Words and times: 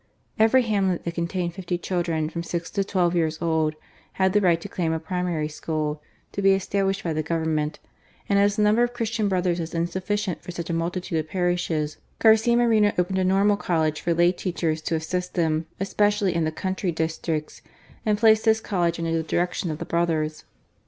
Every 0.39 0.63
hamlet 0.63 1.03
that 1.03 1.13
contained 1.13 1.53
fifty 1.53 1.77
children 1.77 2.27
from 2.27 2.41
six 2.41 2.71
to 2.71 2.83
twelve 2.83 3.15
years 3.15 3.39
old, 3.39 3.75
had 4.13 4.33
the 4.33 4.41
right 4.41 4.59
to 4.61 4.67
claim 4.67 4.93
a 4.93 4.99
primary 4.99 5.47
school, 5.47 6.01
to 6.31 6.41
be 6.41 6.53
established 6.53 7.03
by 7.03 7.13
the 7.13 7.21
Government; 7.21 7.77
and 8.27 8.39
as 8.39 8.55
the 8.55 8.63
number 8.63 8.81
of 8.81 8.93
Christian 8.95 9.27
Brothers 9.27 9.59
was 9.59 9.75
insuflicient 9.75 10.41
for 10.41 10.49
such 10.51 10.71
a 10.71 10.73
multitude 10.73 11.19
of 11.19 11.29
parishes, 11.29 11.97
Garcia 12.17 12.57
Moreno 12.57 12.91
opened 12.97 13.19
a 13.19 13.23
Normal 13.23 13.57
College 13.57 14.01
for 14.01 14.15
lay 14.15 14.31
teachers 14.31 14.81
to 14.81 14.95
assist 14.95 15.35
them, 15.35 15.67
especially 15.79 16.33
in 16.33 16.45
the 16.45 16.51
country 16.51 16.91
districts, 16.91 17.61
and 18.03 18.17
placed 18.17 18.43
this 18.45 18.59
College 18.59 18.97
under 18.97 19.11
the 19.11 19.21
direction 19.21 19.69
of 19.69 19.77
the 19.77 19.85
Brothers. 19.85 20.45